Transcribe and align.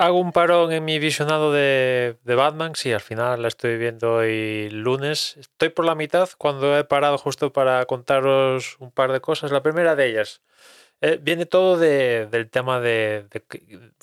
hago 0.00 0.18
un 0.20 0.32
parón 0.32 0.72
en 0.72 0.84
mi 0.84 0.98
visionado 0.98 1.52
de, 1.52 2.16
de 2.24 2.34
Batman. 2.34 2.74
Sí, 2.74 2.92
al 2.92 3.00
final 3.00 3.42
la 3.42 3.48
estoy 3.48 3.76
viendo 3.78 4.14
hoy 4.16 4.70
lunes. 4.70 5.36
Estoy 5.38 5.68
por 5.70 5.84
la 5.84 5.94
mitad 5.94 6.28
cuando 6.38 6.76
he 6.78 6.84
parado 6.84 7.18
justo 7.18 7.52
para 7.52 7.84
contaros 7.86 8.76
un 8.80 8.90
par 8.90 9.12
de 9.12 9.20
cosas. 9.20 9.52
La 9.52 9.62
primera 9.62 9.96
de 9.96 10.06
ellas 10.06 10.42
eh, 11.02 11.18
viene 11.22 11.46
todo 11.46 11.78
de- 11.78 12.26
del 12.26 12.50
tema 12.50 12.80
de, 12.80 13.26
de 13.30 13.42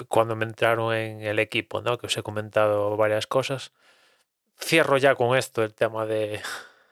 cuando 0.08 0.36
me 0.36 0.46
entraron 0.46 0.94
en 0.96 1.22
el 1.22 1.40
equipo, 1.40 1.82
¿no? 1.82 1.98
Que 1.98 2.08
os 2.08 2.18
he 2.18 2.24
comentado 2.24 2.96
varias 2.98 3.28
cosas. 3.28 3.74
Cierro 4.60 4.98
ya 4.98 5.16
con 5.16 5.38
esto 5.38 5.64
el 5.64 5.74
tema 5.74 6.06
de- 6.06 6.42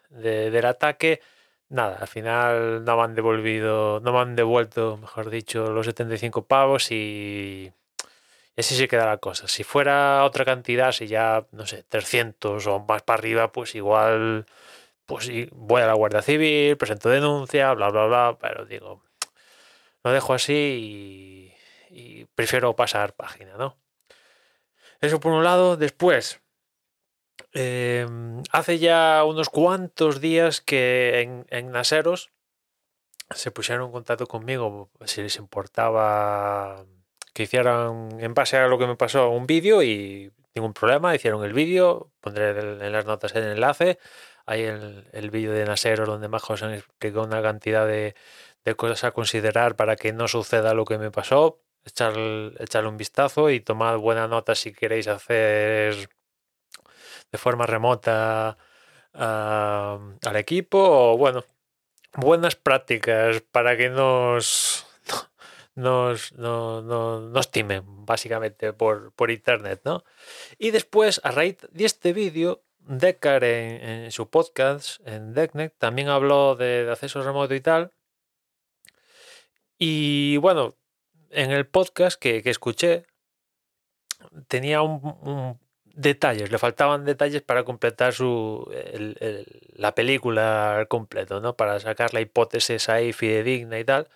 del 0.09 0.65
ataque. 0.65 1.21
Nada, 1.69 1.97
al 2.01 2.07
final 2.07 2.83
no 2.85 2.97
me 2.97 3.03
han 3.03 3.15
devolvido, 3.15 3.99
no 4.01 4.13
me 4.13 4.19
han 4.19 4.35
devuelto, 4.35 4.97
mejor 4.97 5.29
dicho, 5.31 5.71
los 5.71 5.85
75 5.87 6.45
pavos 6.47 6.91
y, 6.91 7.73
y 8.55 8.61
así 8.61 8.75
se 8.75 8.87
queda 8.87 9.05
la 9.05 9.17
cosa. 9.17 9.47
Si 9.47 9.63
fuera 9.63 10.23
otra 10.23 10.45
cantidad, 10.45 10.91
si 10.91 11.07
ya, 11.07 11.45
no 11.51 11.65
sé, 11.67 11.83
300 11.83 12.65
o 12.67 12.79
más 12.79 13.03
para 13.03 13.19
arriba, 13.19 13.51
pues 13.51 13.75
igual, 13.75 14.45
pues 15.05 15.29
voy 15.51 15.81
a 15.81 15.87
la 15.87 15.93
Guardia 15.93 16.21
Civil, 16.21 16.77
presento 16.77 17.09
denuncia, 17.09 17.73
bla, 17.73 17.89
bla, 17.89 18.05
bla, 18.05 18.37
pero 18.39 18.65
digo, 18.65 19.03
lo 20.03 20.11
dejo 20.11 20.33
así 20.33 21.51
y, 21.91 22.25
prefiero 22.35 22.75
pasar 22.75 23.13
página, 23.13 23.55
¿no? 23.57 23.77
Eso 25.01 25.19
por 25.19 25.31
un 25.31 25.43
lado. 25.43 25.77
Después, 25.77 26.41
eh, 27.53 28.05
hace 28.51 28.79
ya 28.79 29.23
unos 29.25 29.49
cuantos 29.49 30.19
días 30.21 30.61
que 30.61 31.21
en, 31.21 31.45
en 31.49 31.71
Naseros 31.71 32.31
se 33.31 33.51
pusieron 33.51 33.85
en 33.85 33.91
contacto 33.91 34.27
conmigo 34.27 34.89
si 35.05 35.21
les 35.21 35.37
importaba 35.37 36.85
que 37.35 37.43
hicieran 37.43 38.17
en 38.21 38.33
base 38.33 38.57
a 38.57 38.67
lo 38.67 38.77
que 38.79 38.87
me 38.87 38.95
pasó 38.95 39.29
un 39.29 39.45
vídeo 39.45 39.83
y 39.83 40.31
ningún 40.55 40.73
problema, 40.73 41.13
hicieron 41.13 41.43
el 41.43 41.51
vídeo, 41.51 42.09
pondré 42.21 42.51
en 42.51 42.91
las 42.93 43.05
notas 43.05 43.35
el 43.35 43.43
enlace, 43.43 43.99
hay 44.45 44.61
el, 44.61 45.29
vídeo 45.31 45.51
de 45.51 45.65
Naseros 45.65 46.07
donde 46.07 46.29
más 46.29 46.49
han 46.63 46.73
explicado 46.73 47.25
una 47.25 47.41
cantidad 47.41 47.85
de, 47.85 48.15
de 48.63 48.75
cosas 48.75 49.03
a 49.03 49.11
considerar 49.11 49.75
para 49.75 49.97
que 49.97 50.13
no 50.13 50.29
suceda 50.29 50.73
lo 50.73 50.85
que 50.85 50.97
me 50.97 51.11
pasó, 51.11 51.59
echar, 51.83 52.13
echarle 52.57 52.87
un 52.89 52.95
vistazo 52.95 53.49
y 53.49 53.59
tomad 53.59 53.97
buena 53.97 54.29
nota 54.29 54.55
si 54.55 54.71
queréis 54.71 55.07
hacer 55.09 56.09
de 57.33 57.37
forma 57.37 57.65
remota 57.65 58.57
ah, 59.13 59.99
al 60.25 60.35
equipo 60.37 60.77
o 60.79 61.17
bueno, 61.17 61.43
buenas 62.15 62.55
prácticas 62.55 63.41
para 63.51 63.75
que 63.75 63.89
nos 63.89 64.85
nos, 65.75 66.33
no, 66.33 66.81
no- 66.81 67.19
nos 67.21 67.51
timen 67.51 67.83
básicamente 68.05 68.73
por, 68.73 69.11
por 69.13 69.29
internet, 69.31 69.81
¿no? 69.85 70.03
Y 70.57 70.71
después, 70.71 71.21
a 71.23 71.31
raíz 71.31 71.57
de 71.71 71.85
este 71.85 72.13
vídeo, 72.13 72.61
Decar 72.87 73.43
en, 73.43 73.81
en 74.05 74.11
su 74.11 74.29
podcast, 74.29 74.99
en 75.07 75.33
Decknet, 75.33 75.73
también 75.79 76.07
habló 76.07 76.55
de, 76.55 76.85
de 76.85 76.91
acceso 76.91 77.23
remoto 77.23 77.55
y 77.55 77.59
tal. 77.61 77.91
Y 79.79 80.37
bueno, 80.37 80.75
en 81.31 81.49
el 81.51 81.65
podcast 81.67 82.19
que, 82.19 82.43
que 82.43 82.51
escuché, 82.51 83.05
tenía 84.47 84.81
un- 84.83 85.59
detalles, 85.95 86.51
le 86.51 86.57
faltaban 86.59 87.05
detalles 87.05 87.41
para 87.41 87.63
completar 87.63 88.13
su, 88.13 88.69
la 89.75 89.95
película 89.95 90.77
al 90.77 90.87
completo, 90.87 91.41
¿no? 91.41 91.55
Para 91.55 91.79
sacar 91.79 92.13
la 92.13 92.21
hipótesis 92.21 92.89
ahí 92.89 93.13
fidedigna 93.13 93.79
y 93.79 93.85
tal. 93.85 94.07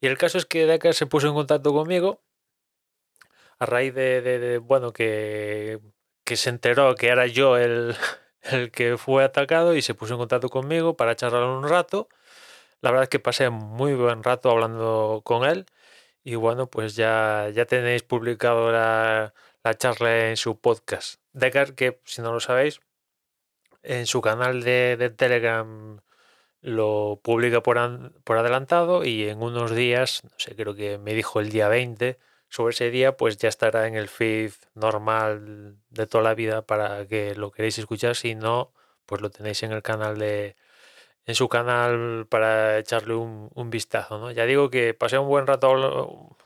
Y 0.00 0.06
el 0.08 0.18
caso 0.18 0.38
es 0.38 0.46
que 0.46 0.66
Decker 0.66 0.94
se 0.94 1.06
puso 1.06 1.28
en 1.28 1.34
contacto 1.34 1.72
conmigo 1.72 2.22
a 3.58 3.66
raíz 3.66 3.94
de, 3.94 4.20
de- 4.22 4.38
de, 4.38 4.58
bueno, 4.58 4.92
que, 4.92 5.80
que 6.24 6.36
se 6.36 6.50
enteró 6.50 6.94
que 6.94 7.08
era 7.08 7.26
yo 7.26 7.56
el, 7.56 7.94
el 8.42 8.70
que 8.70 8.96
fue 8.98 9.24
atacado 9.24 9.74
y 9.74 9.82
se 9.82 9.94
puso 9.94 10.14
en 10.14 10.18
contacto 10.20 10.48
conmigo 10.48 10.96
para 10.96 11.16
charlar 11.16 11.44
un 11.44 11.68
rato. 11.68 12.08
La 12.82 12.90
verdad 12.90 13.04
es 13.04 13.08
que 13.10 13.20
pasé 13.20 13.50
muy 13.50 13.94
buen 13.94 14.22
rato 14.24 14.50
hablando 14.50 15.22
con 15.24 15.44
él 15.44 15.66
y 16.24 16.34
bueno, 16.36 16.66
pues 16.68 16.96
ya, 16.96 17.50
ya 17.54 17.66
tenéis 17.66 18.02
publicado 18.02 18.72
la, 18.72 19.34
la 19.62 19.74
charla 19.74 20.30
en 20.30 20.36
su 20.36 20.58
podcast. 20.58 21.20
Decker, 21.32 21.74
que 21.74 22.00
si 22.04 22.22
no 22.22 22.32
lo 22.32 22.40
sabéis, 22.40 22.80
en 23.82 24.06
su 24.06 24.20
canal 24.20 24.62
de, 24.62 25.12
Telegram 25.16 26.00
lo 26.62 27.20
publica 27.22 27.62
por, 27.62 27.78
an- 27.78 28.14
por 28.24 28.38
adelantado 28.38 29.04
y 29.04 29.28
en 29.28 29.42
unos 29.42 29.74
días, 29.74 30.22
no 30.24 30.30
sé, 30.38 30.56
creo 30.56 30.74
que 30.74 30.98
me 30.98 31.12
dijo 31.14 31.40
el 31.40 31.50
día 31.50 31.68
20, 31.68 32.18
sobre 32.48 32.72
ese 32.72 32.90
día 32.90 33.16
pues 33.16 33.36
ya 33.36 33.48
estará 33.48 33.86
en 33.86 33.94
el 33.96 34.08
feed 34.08 34.52
normal 34.74 35.76
de 35.90 36.06
toda 36.06 36.24
la 36.24 36.34
vida 36.34 36.62
para 36.62 37.06
que 37.06 37.34
lo 37.34 37.50
queréis 37.50 37.78
escuchar, 37.78 38.16
si 38.16 38.34
no, 38.34 38.72
pues 39.06 39.20
lo 39.20 39.30
tenéis 39.30 39.62
en 39.62 39.72
el 39.72 39.82
canal 39.82 40.18
de 40.18 40.56
en 41.26 41.34
su 41.34 41.48
canal 41.48 42.26
para 42.28 42.78
echarle 42.78 43.14
un, 43.14 43.50
un 43.54 43.70
vistazo, 43.70 44.18
¿no? 44.18 44.30
Ya 44.30 44.44
digo 44.46 44.70
que 44.70 44.94
pasé 44.94 45.18
un 45.18 45.28
buen 45.28 45.46
rato, 45.46 45.68
hablo- 45.70 46.36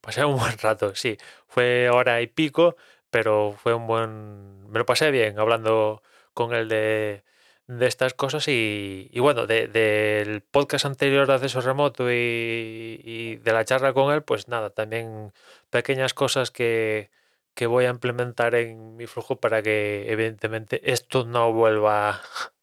pasé 0.00 0.24
un 0.24 0.36
buen 0.38 0.58
rato, 0.58 0.94
sí, 0.94 1.16
fue 1.48 1.90
hora 1.90 2.20
y 2.22 2.26
pico, 2.28 2.76
pero 3.10 3.54
fue 3.62 3.74
un 3.74 3.86
buen, 3.86 4.68
me 4.70 4.78
lo 4.78 4.86
pasé 4.86 5.10
bien 5.10 5.38
hablando 5.38 6.02
con 6.34 6.54
él 6.54 6.68
de, 6.68 7.24
de 7.66 7.86
estas 7.86 8.14
cosas 8.14 8.46
y, 8.48 9.08
y 9.12 9.20
bueno, 9.20 9.46
de- 9.46 9.66
del 9.68 10.42
podcast 10.42 10.84
anterior 10.86 11.26
de 11.26 11.34
acceso 11.34 11.60
remoto 11.60 12.10
y, 12.10 13.00
y 13.04 13.36
de 13.36 13.52
la 13.52 13.64
charla 13.64 13.92
con 13.92 14.12
él, 14.14 14.22
pues 14.22 14.48
nada, 14.48 14.70
también 14.70 15.32
pequeñas 15.70 16.14
cosas 16.14 16.50
que, 16.50 17.10
que 17.54 17.66
voy 17.66 17.84
a 17.86 17.90
implementar 17.90 18.54
en 18.54 18.96
mi 18.96 19.06
flujo 19.06 19.36
para 19.40 19.62
que 19.62 20.10
evidentemente 20.12 20.92
esto 20.92 21.24
no 21.24 21.52
vuelva 21.52 22.20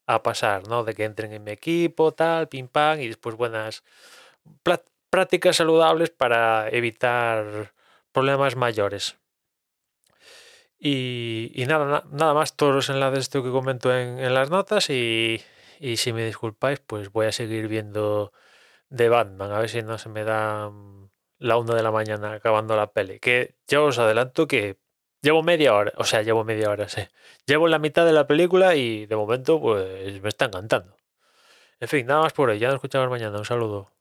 a 0.08 0.24
pasar, 0.24 0.68
¿no? 0.68 0.84
De 0.84 0.94
que 0.94 1.06
entren 1.06 1.34
en 1.34 1.44
mi 1.44 1.52
equipo, 1.52 2.14
tal, 2.14 2.48
pim 2.48 2.68
pam, 2.68 3.00
y 3.02 3.08
después 3.08 3.36
buenas 3.36 3.84
prácticas 5.10 5.56
saludables 5.58 6.10
para 6.10 6.70
evitar 6.70 7.74
problemas 8.12 8.56
mayores. 8.56 9.18
Y, 10.78 11.64
nada, 11.68 11.86
na- 11.86 12.04
nada 12.12 12.34
más, 12.34 12.56
todos 12.56 12.76
los 12.76 12.90
enlaces 12.90 13.30
que 13.30 13.42
comento 13.42 13.96
en, 13.96 14.34
las 14.34 14.50
notas 14.50 14.90
y, 14.90 15.42
y 15.80 15.98
si 15.98 16.14
me 16.14 16.26
disculpáis, 16.26 16.80
pues 16.80 17.12
voy 17.12 17.28
a 17.28 17.32
seguir 17.32 17.68
viendo 17.68 18.32
de 18.90 19.10
Batman, 19.10 19.52
a 19.52 19.60
ver 19.60 19.70
si 19.70 19.82
no 19.84 19.98
se 19.98 20.10
me 20.10 20.24
da 20.24 20.70
mm, 20.70 21.10
la 21.40 21.58
una 21.58 21.76
de 21.76 21.84
la 21.84 21.92
mañana 21.92 22.34
acabando 22.34 22.76
la 22.78 22.92
peli. 22.94 23.20
Que 23.20 23.56
ya 23.68 23.82
os 23.82 24.00
adelanto 24.00 24.48
que 24.48 24.80
llevo 25.26 25.44
media 25.44 25.74
hora, 25.74 25.92
o 25.98 26.04
sea, 26.06 26.22
llevo 26.22 26.44
media 26.44 26.70
hora, 26.70 26.88
sí. 26.88 27.02
Llevo 27.48 27.68
la 27.68 27.80
mitad 27.80 28.06
de 28.06 28.14
la 28.14 28.28
película 28.28 28.76
y 28.76 29.08
de 29.08 29.16
momento 29.16 29.60
pues 29.60 30.22
me 30.22 30.30
está 30.30 30.46
encantando. 30.46 30.96
En 31.80 31.88
fin, 31.88 32.06
nada 32.06 32.22
más 32.22 32.34
por 32.34 32.50
hoy, 32.50 32.60
ya 32.60 32.68
nos 32.68 32.76
escuchamos 32.76 33.10
mañana, 33.10 33.38
un 33.40 33.46
saludo. 33.46 33.92